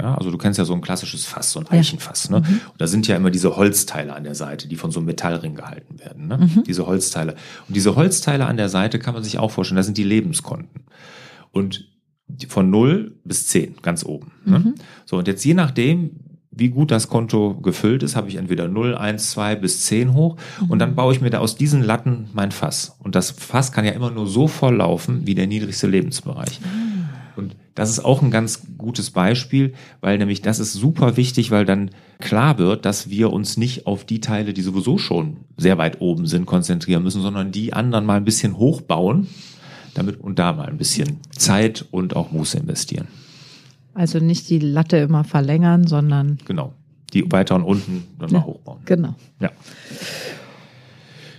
[0.00, 2.30] Ja, also du kennst ja so ein klassisches Fass, so ein Eichenfass.
[2.30, 2.40] Ne?
[2.40, 2.60] Mhm.
[2.72, 5.54] Und da sind ja immer diese Holzteile an der Seite, die von so einem Metallring
[5.54, 6.28] gehalten werden.
[6.28, 6.38] Ne?
[6.38, 6.64] Mhm.
[6.64, 7.34] Diese Holzteile.
[7.68, 10.84] Und diese Holzteile an der Seite kann man sich auch vorstellen, das sind die Lebenskonten.
[11.50, 11.88] Und
[12.48, 14.32] von 0 bis 10, ganz oben.
[14.44, 14.58] Ne?
[14.58, 14.74] Mhm.
[15.04, 16.10] So, und jetzt je nachdem,
[16.50, 20.36] wie gut das Konto gefüllt ist, habe ich entweder 0, 1, 2 bis 10 hoch
[20.68, 20.94] und dann mhm.
[20.94, 22.96] baue ich mir da aus diesen Latten mein Fass.
[22.98, 26.60] Und das Fass kann ja immer nur so voll laufen wie der niedrigste Lebensbereich.
[27.36, 31.64] Und das ist auch ein ganz gutes Beispiel, weil nämlich das ist super wichtig, weil
[31.64, 36.00] dann klar wird, dass wir uns nicht auf die Teile, die sowieso schon sehr weit
[36.00, 39.28] oben sind, konzentrieren müssen, sondern die anderen mal ein bisschen hochbauen,
[39.94, 43.08] damit und da mal ein bisschen Zeit und auch Muße investieren.
[43.94, 46.74] Also nicht die Latte immer verlängern, sondern genau
[47.12, 48.80] die weiter und unten dann ja, mal hochbauen.
[48.84, 49.14] Genau.
[49.40, 49.50] Ja.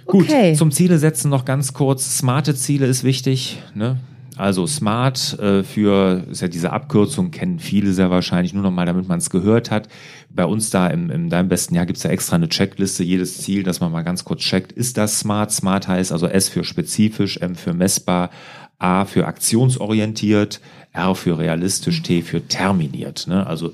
[0.06, 0.54] Gut, okay.
[0.54, 2.18] zum Ziele setzen noch ganz kurz.
[2.18, 3.62] Smarte Ziele ist wichtig.
[3.76, 3.98] Ne?
[4.38, 9.08] Also Smart äh, für, ist ja diese Abkürzung, kennen viele sehr wahrscheinlich, nur nochmal, damit
[9.08, 9.90] man es gehört hat.
[10.30, 13.64] Bei uns da im, im deinem besten Jahr gibt's ja extra eine Checkliste, jedes Ziel,
[13.64, 15.52] dass man mal ganz kurz checkt, ist das Smart?
[15.52, 18.30] Smart heißt also S für spezifisch, M für messbar,
[18.78, 20.62] A für aktionsorientiert,
[20.94, 23.26] R für realistisch, T für terminiert.
[23.28, 23.48] Ne?
[23.48, 23.74] Also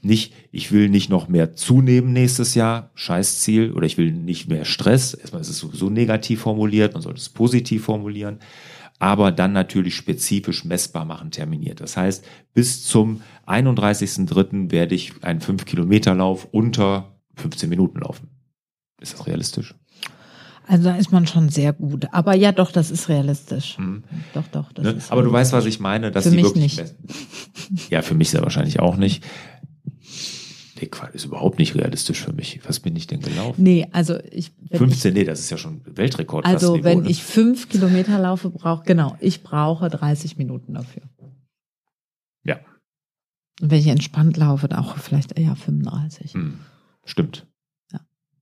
[0.00, 4.64] nicht, ich will nicht noch mehr zunehmen nächstes Jahr, Scheißziel, oder ich will nicht mehr
[4.64, 5.12] Stress.
[5.12, 8.38] Erstmal ist es sowieso negativ formuliert, man sollte es positiv formulieren
[8.98, 11.80] aber dann natürlich spezifisch messbar machen terminiert.
[11.80, 14.70] Das heißt, bis zum 31.03.
[14.70, 18.28] werde ich einen 5-Kilometer-Lauf unter 15 Minuten laufen.
[19.00, 19.74] Ist das realistisch?
[20.66, 22.08] Also da ist man schon sehr gut.
[22.12, 23.78] Aber ja, doch, das ist realistisch.
[23.78, 24.04] Mhm.
[24.34, 24.70] Doch, doch.
[24.72, 24.90] Das ne?
[24.92, 26.76] ist Aber du weißt, was ich meine, dass für die mich wirklich.
[26.76, 27.90] Nicht.
[27.90, 29.24] Ja, für mich sehr wahrscheinlich auch nicht.
[30.80, 32.60] Nee, ist überhaupt nicht realistisch für mich.
[32.66, 33.62] Was bin ich denn gelaufen?
[33.62, 34.52] Nee, also ich.
[34.72, 36.44] 15, ich, nee, das ist ja schon Weltrekord.
[36.44, 37.10] Also wenn ne?
[37.10, 41.02] ich fünf Kilometer laufe, brauche, genau, ich brauche 30 Minuten dafür.
[42.44, 42.60] Ja.
[43.60, 46.34] Und wenn ich entspannt laufe, dann auch vielleicht eher 35.
[46.34, 46.58] Hm,
[47.04, 47.46] stimmt.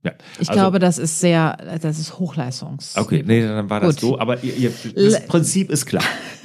[0.06, 0.14] Ja.
[0.38, 2.96] Ich also, glaube, das ist sehr, das ist Hochleistungs.
[2.96, 4.00] Okay, nee, dann war das Gut.
[4.00, 4.18] so.
[4.20, 6.04] Aber ihr, ihr, das Prinzip ist klar.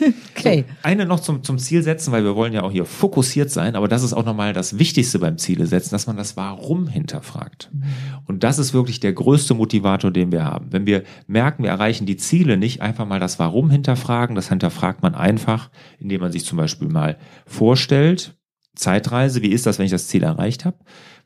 [0.46, 0.66] okay.
[0.68, 3.76] So, eine noch zum, zum Ziel setzen, weil wir wollen ja auch hier fokussiert sein.
[3.76, 7.70] Aber das ist auch nochmal das Wichtigste beim Ziele setzen, dass man das Warum hinterfragt.
[7.72, 7.84] Mhm.
[8.26, 10.72] Und das ist wirklich der größte Motivator, den wir haben.
[10.72, 14.36] Wenn wir merken, wir erreichen die Ziele nicht, einfach mal das Warum hinterfragen.
[14.36, 18.38] Das hinterfragt man einfach, indem man sich zum Beispiel mal vorstellt,
[18.76, 20.78] Zeitreise, wie ist das, wenn ich das Ziel erreicht habe?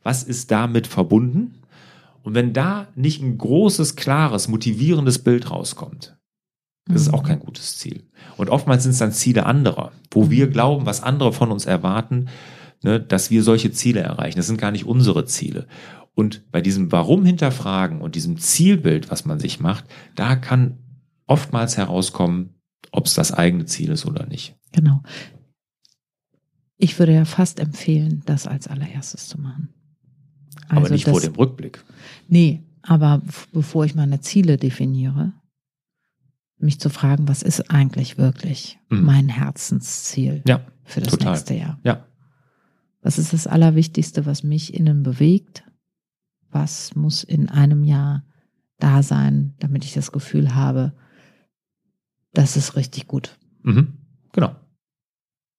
[0.02, 1.62] Was ist damit verbunden?
[2.22, 6.15] Und wenn da nicht ein großes, klares, motivierendes Bild rauskommt,
[6.88, 7.26] das ist auch mhm.
[7.26, 8.04] kein gutes Ziel.
[8.36, 10.30] Und oftmals sind es dann Ziele anderer, wo mhm.
[10.30, 12.28] wir glauben, was andere von uns erwarten,
[12.82, 14.36] ne, dass wir solche Ziele erreichen.
[14.36, 15.66] Das sind gar nicht unsere Ziele.
[16.14, 20.78] Und bei diesem Warum hinterfragen und diesem Zielbild, was man sich macht, da kann
[21.26, 22.54] oftmals herauskommen,
[22.92, 24.56] ob es das eigene Ziel ist oder nicht.
[24.72, 25.02] Genau.
[26.78, 29.74] Ich würde ja fast empfehlen, das als allererstes zu machen.
[30.68, 31.84] Also Aber nicht vor dem Rückblick.
[32.28, 33.22] Nee, Aber
[33.52, 35.32] bevor ich meine Ziele definiere,
[36.58, 39.04] mich zu fragen, was ist eigentlich wirklich mhm.
[39.04, 41.32] mein Herzensziel ja, für das total.
[41.32, 41.78] nächste Jahr?
[41.82, 42.06] Ja.
[43.02, 45.64] Was ist das Allerwichtigste, was mich innen bewegt?
[46.50, 48.24] Was muss in einem Jahr
[48.78, 50.92] da sein, damit ich das Gefühl habe,
[52.32, 53.38] das ist richtig gut.
[53.62, 53.94] Mhm.
[54.32, 54.54] Genau.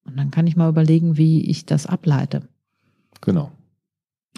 [0.06, 2.48] Und dann kann ich mal überlegen, wie ich das ableite.
[3.22, 3.52] Genau.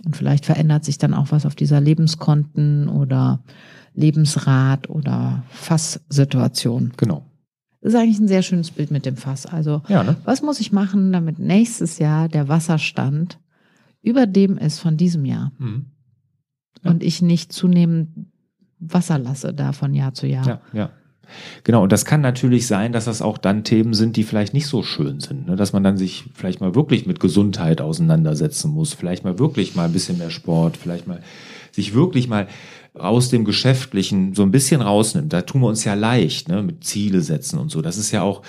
[0.05, 3.43] Und vielleicht verändert sich dann auch was auf dieser Lebenskonten oder
[3.93, 6.93] Lebensrat oder Fasssituation.
[6.97, 7.25] Genau.
[7.81, 9.45] Das ist eigentlich ein sehr schönes Bild mit dem Fass.
[9.45, 10.17] Also, ja, ne?
[10.25, 13.39] was muss ich machen, damit nächstes Jahr der Wasserstand
[14.01, 15.51] über dem ist von diesem Jahr?
[15.57, 15.85] Mhm.
[16.83, 16.91] Ja.
[16.91, 18.09] Und ich nicht zunehmend
[18.79, 20.47] Wasser lasse da von Jahr zu Jahr.
[20.47, 20.89] Ja, ja.
[21.63, 24.67] Genau, und das kann natürlich sein, dass das auch dann Themen sind, die vielleicht nicht
[24.67, 25.47] so schön sind.
[25.47, 25.55] Ne?
[25.55, 29.85] Dass man dann sich vielleicht mal wirklich mit Gesundheit auseinandersetzen muss, vielleicht mal wirklich mal
[29.85, 31.21] ein bisschen mehr Sport, vielleicht mal
[31.71, 32.47] sich wirklich mal
[32.93, 35.31] aus dem Geschäftlichen so ein bisschen rausnimmt.
[35.31, 37.81] Da tun wir uns ja leicht, ne, mit Ziele setzen und so.
[37.81, 38.41] Das ist ja auch,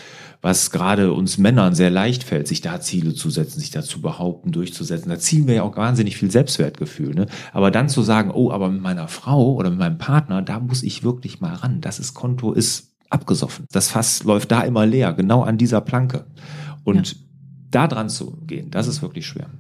[0.43, 4.01] was gerade uns Männern sehr leicht fällt, sich da Ziele zu setzen, sich da zu
[4.01, 5.11] behaupten, durchzusetzen.
[5.11, 7.15] Da ziehen wir ja auch wahnsinnig viel Selbstwertgefühl.
[7.15, 7.27] Ne?
[7.53, 10.83] Aber dann zu sagen, oh, aber mit meiner Frau oder mit meinem Partner, da muss
[10.83, 11.81] ich wirklich mal ran.
[11.81, 13.67] Das ist Konto ist abgesoffen.
[13.71, 16.27] Das Fass läuft da immer leer, genau an dieser Planke.
[16.85, 17.19] Und ja.
[17.71, 19.51] da dran zu gehen, das ist wirklich schwer.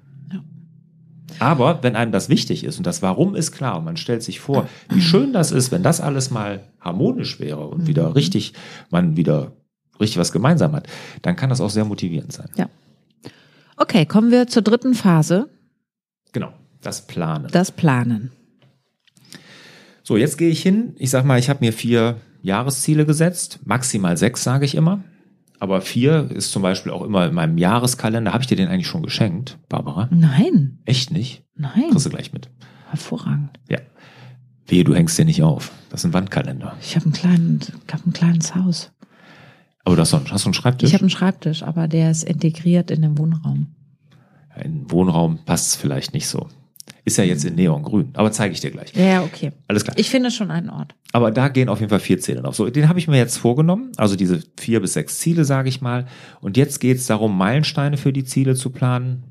[1.40, 4.40] Aber wenn einem das wichtig ist und das Warum ist klar und man stellt sich
[4.40, 8.12] vor, wie schön das ist, wenn das alles mal harmonisch wäre und wieder mhm.
[8.12, 8.53] richtig,
[8.90, 9.53] man wieder
[9.98, 10.87] richtig was gemeinsam hat,
[11.22, 12.50] dann kann das auch sehr motivierend sein.
[12.57, 12.68] Ja.
[13.76, 15.48] Okay, kommen wir zur dritten Phase.
[16.33, 17.48] Genau, das Planen.
[17.50, 18.31] Das Planen.
[20.03, 20.94] So, jetzt gehe ich hin.
[20.98, 25.03] Ich sag mal, ich habe mir vier Jahresziele gesetzt, maximal sechs, sage ich immer.
[25.61, 28.33] Aber vier ist zum Beispiel auch immer in meinem Jahreskalender.
[28.33, 30.09] Habe ich dir den eigentlich schon geschenkt, Barbara?
[30.11, 30.79] Nein.
[30.87, 31.44] Echt nicht?
[31.55, 31.90] Nein.
[31.90, 32.51] Kriegst du gleich mit.
[32.88, 33.51] Hervorragend.
[33.68, 33.79] Ja.
[34.66, 35.70] Wehe, du hängst dir nicht auf.
[35.90, 36.75] Das ist ein Wandkalender.
[36.81, 37.61] Ich habe ein, klein,
[37.92, 38.90] hab ein kleines Haus.
[39.85, 40.88] Aber du hast, hast du einen Schreibtisch?
[40.88, 43.75] Ich habe einen Schreibtisch, aber der ist integriert in den Wohnraum.
[44.57, 46.49] In den Wohnraum passt es vielleicht nicht so.
[47.11, 48.94] Ist ja jetzt in Neongrün, aber zeige ich dir gleich.
[48.94, 49.51] Ja, okay.
[49.66, 49.99] Alles klar.
[49.99, 50.94] Ich finde schon einen Ort.
[51.11, 52.55] Aber da gehen auf jeden Fall vier Ziele drauf.
[52.55, 55.81] So, den habe ich mir jetzt vorgenommen, also diese vier bis sechs Ziele, sage ich
[55.81, 56.07] mal.
[56.40, 59.25] Und jetzt geht es darum, Meilensteine für die Ziele zu planen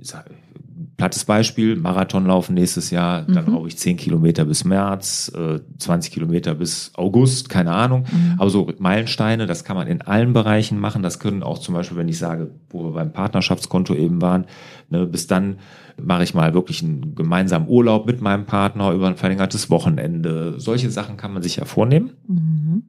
[0.99, 3.53] plattes Beispiel, Marathon laufen nächstes Jahr, dann mhm.
[3.53, 8.03] brauche ich 10 Kilometer bis März, äh, 20 Kilometer bis August, keine Ahnung.
[8.11, 8.35] Mhm.
[8.37, 11.01] Aber so Meilensteine, das kann man in allen Bereichen machen.
[11.01, 14.45] Das können auch zum Beispiel, wenn ich sage, wo wir beim Partnerschaftskonto eben waren,
[14.89, 15.59] ne, bis dann
[16.03, 20.55] mache ich mal wirklich einen gemeinsamen Urlaub mit meinem Partner über ein verlängertes Wochenende.
[20.57, 22.11] Solche Sachen kann man sich ja vornehmen.
[22.27, 22.83] Mhm.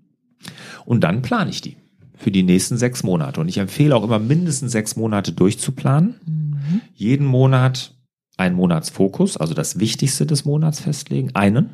[0.84, 1.76] Und dann plane ich die
[2.16, 3.40] für die nächsten sechs Monate.
[3.40, 6.16] Und ich empfehle auch immer mindestens sechs Monate durchzuplanen.
[6.26, 6.80] Mhm.
[6.96, 7.94] Jeden Monat
[8.40, 11.70] einen Monatsfokus, also das Wichtigste des Monats festlegen, einen.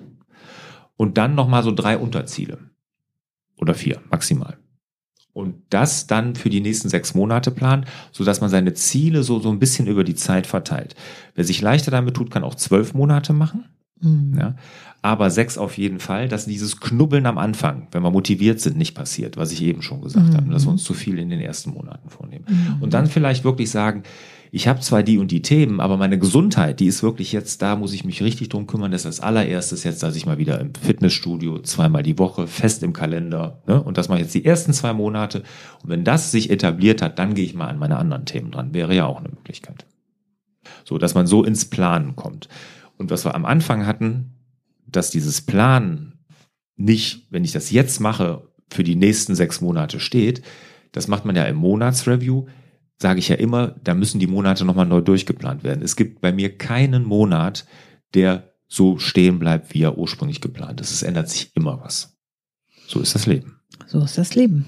[0.97, 2.59] Und dann nochmal so drei Unterziele.
[3.59, 4.59] Oder vier, maximal.
[5.33, 9.51] Und das dann für die nächsten sechs Monate planen, sodass man seine Ziele so, so
[9.51, 10.97] ein bisschen über die Zeit verteilt.
[11.35, 13.67] Wer sich leichter damit tut, kann auch zwölf Monate machen.
[14.01, 14.37] Mhm.
[14.39, 14.57] Ja,
[15.03, 18.95] aber sechs auf jeden Fall, dass dieses Knubbeln am Anfang, wenn wir motiviert sind, nicht
[18.95, 20.37] passiert, was ich eben schon gesagt mhm.
[20.37, 22.47] habe, dass wir uns zu viel in den ersten Monaten vornehmen.
[22.49, 22.83] Mhm.
[22.83, 24.03] Und dann vielleicht wirklich sagen,
[24.51, 27.77] ich habe zwar die und die Themen, aber meine Gesundheit, die ist wirklich jetzt, da
[27.77, 28.91] muss ich mich richtig drum kümmern.
[28.91, 32.83] Das ist als allererstes jetzt, dass ich mal wieder im Fitnessstudio zweimal die Woche fest
[32.83, 33.63] im Kalender.
[33.67, 33.83] Ne?
[33.83, 35.43] Und das mache ich jetzt die ersten zwei Monate.
[35.83, 38.75] Und wenn das sich etabliert hat, dann gehe ich mal an meine anderen Themen dran.
[38.75, 39.87] Wäre ja auch eine Möglichkeit.
[40.85, 42.49] So, dass man so ins Planen kommt.
[42.97, 44.33] Und was wir am Anfang hatten,
[44.87, 46.25] dass dieses Planen
[46.77, 50.43] nicht, wenn ich das jetzt mache, für die nächsten sechs Monate steht,
[50.93, 52.47] das macht man ja im Monatsreview
[52.99, 55.83] sage ich ja immer, da müssen die Monate nochmal neu durchgeplant werden.
[55.83, 57.67] Es gibt bei mir keinen Monat,
[58.15, 60.91] der so stehen bleibt, wie er ursprünglich geplant ist.
[60.91, 62.17] Es ändert sich immer was.
[62.87, 63.61] So ist das Leben.
[63.87, 64.67] So ist das Leben.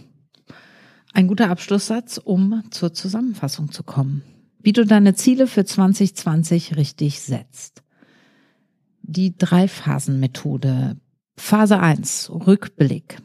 [1.13, 4.23] Ein guter Abschlusssatz, um zur Zusammenfassung zu kommen.
[4.61, 7.83] Wie du deine Ziele für 2020 richtig setzt.
[9.03, 10.97] Die Drei-Phasen-Methode.
[11.37, 13.19] Phase 1, Rückblick.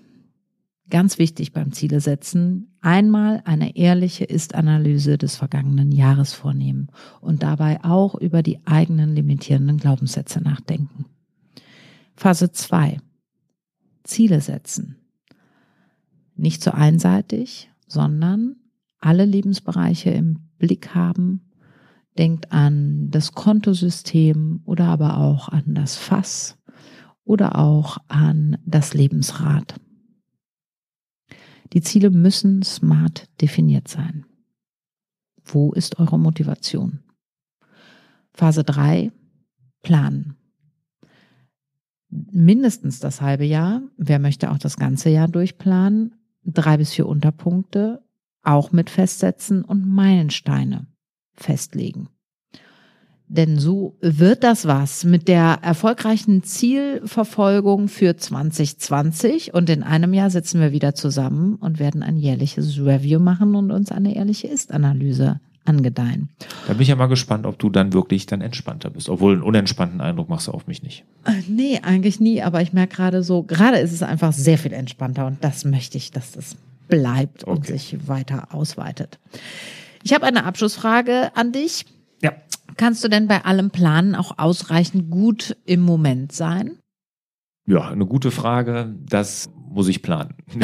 [0.93, 7.83] Ganz wichtig beim Ziele setzen, einmal eine ehrliche Ist-Analyse des vergangenen Jahres vornehmen und dabei
[7.83, 11.05] auch über die eigenen limitierenden Glaubenssätze nachdenken.
[12.15, 12.99] Phase 2.
[14.03, 14.97] Ziele setzen.
[16.35, 18.57] Nicht so einseitig, sondern
[18.99, 21.41] alle Lebensbereiche im Blick haben.
[22.19, 26.59] Denkt an das Kontosystem oder aber auch an das Fass
[27.23, 29.73] oder auch an das Lebensrad.
[31.73, 34.25] Die Ziele müssen smart definiert sein.
[35.43, 36.99] Wo ist eure Motivation?
[38.33, 39.11] Phase 3.
[39.81, 40.37] Planen.
[42.09, 43.81] mindestens das halbe Jahr.
[43.97, 46.15] Wer möchte auch das ganze Jahr durchplanen?
[46.45, 48.03] Drei bis vier Unterpunkte
[48.43, 50.87] auch mit festsetzen und Meilensteine
[51.33, 52.09] festlegen.
[53.35, 60.29] Denn so wird das was mit der erfolgreichen Zielverfolgung für 2020 und in einem Jahr
[60.29, 65.39] sitzen wir wieder zusammen und werden ein jährliches Review machen und uns eine ehrliche Ist-Analyse
[65.65, 66.29] angedeihen.
[66.67, 69.09] Da bin ich ja mal gespannt, ob du dann wirklich dann entspannter bist.
[69.09, 71.03] Obwohl einen unentspannten Eindruck machst du auf mich nicht.
[71.25, 74.73] Äh, nee, eigentlich nie, aber ich merke gerade so, gerade ist es einfach sehr viel
[74.73, 76.55] entspannter und das möchte ich, dass das
[76.87, 77.51] bleibt okay.
[77.51, 79.17] und sich weiter ausweitet.
[80.03, 81.87] Ich habe eine Abschlussfrage an dich.
[82.21, 82.33] Ja.
[82.77, 86.79] Kannst du denn bei allem Planen auch ausreichend gut im Moment sein?
[87.65, 88.95] Ja, eine gute Frage.
[89.05, 90.35] Das muss ich planen.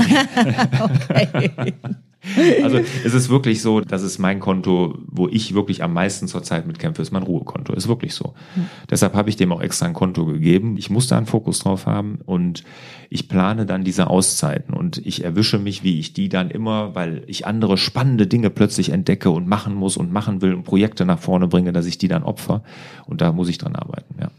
[0.81, 1.73] okay.
[2.63, 6.67] Also es ist wirklich so, das ist mein Konto, wo ich wirklich am meisten zurzeit
[6.67, 7.73] mitkämpfe, ist mein Ruhekonto.
[7.73, 8.33] Ist wirklich so.
[8.55, 8.65] Mhm.
[8.89, 10.75] Deshalb habe ich dem auch extra ein Konto gegeben.
[10.77, 12.63] Ich muss da einen Fokus drauf haben und
[13.09, 17.23] ich plane dann diese Auszeiten und ich erwische mich, wie ich die dann immer, weil
[17.27, 21.19] ich andere spannende Dinge plötzlich entdecke und machen muss und machen will und Projekte nach
[21.19, 22.63] vorne bringe, dass ich die dann opfer.
[23.05, 24.29] Und da muss ich dran arbeiten, ja.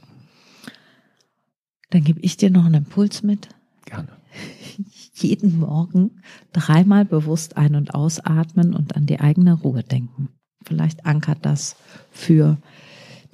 [1.88, 3.48] Dann gebe ich dir noch einen Impuls mit.
[3.84, 4.19] Gerne
[5.14, 10.28] jeden Morgen dreimal bewusst ein- und ausatmen und an die eigene Ruhe denken.
[10.64, 11.76] Vielleicht ankert das
[12.10, 12.58] für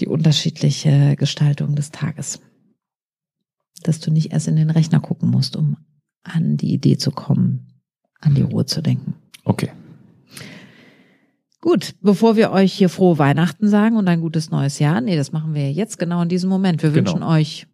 [0.00, 2.40] die unterschiedliche Gestaltung des Tages.
[3.82, 5.76] Dass du nicht erst in den Rechner gucken musst, um
[6.22, 7.80] an die Idee zu kommen,
[8.20, 9.14] an die Ruhe zu denken.
[9.44, 9.70] Okay.
[11.60, 15.32] Gut, bevor wir euch hier frohe Weihnachten sagen und ein gutes neues Jahr, nee, das
[15.32, 16.82] machen wir jetzt genau in diesem Moment.
[16.82, 17.10] Wir genau.
[17.10, 17.66] wünschen euch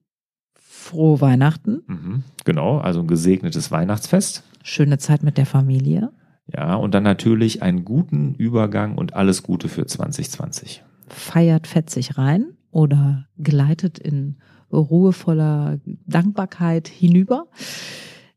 [0.92, 1.83] frohe Weihnachten.
[1.87, 4.44] Mhm, genau, also ein gesegnetes Weihnachtsfest.
[4.62, 6.12] Schöne Zeit mit der Familie.
[6.55, 10.85] Ja, und dann natürlich einen guten Übergang und alles Gute für 2020.
[11.09, 14.37] Feiert fetzig rein oder gleitet in
[14.70, 17.46] ruhevoller Dankbarkeit hinüber.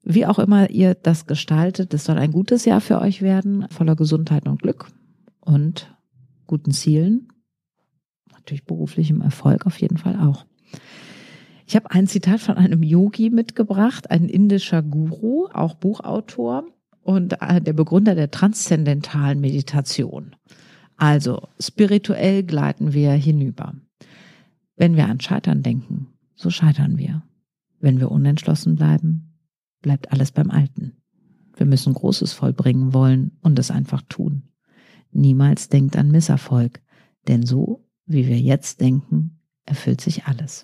[0.03, 3.97] Wie auch immer ihr das gestaltet, es soll ein gutes Jahr für euch werden, voller
[3.97, 4.87] Gesundheit und Glück
[5.41, 5.93] und
[6.47, 7.27] guten Zielen.
[8.31, 10.45] Natürlich beruflichem Erfolg auf jeden Fall auch.
[11.67, 16.65] Ich habe ein Zitat von einem Yogi mitgebracht, ein indischer Guru, auch Buchautor
[17.01, 20.35] und äh, der Begründer der transzendentalen Meditation.
[20.95, 23.73] Also spirituell gleiten wir hinüber.
[24.75, 27.23] Wenn wir an Scheitern denken, so scheitern wir.
[27.79, 29.39] Wenn wir unentschlossen bleiben,
[29.81, 30.93] bleibt alles beim Alten.
[31.55, 34.43] Wir müssen Großes vollbringen wollen und es einfach tun.
[35.11, 36.81] Niemals denkt an Misserfolg,
[37.27, 40.63] denn so, wie wir jetzt denken, erfüllt sich alles.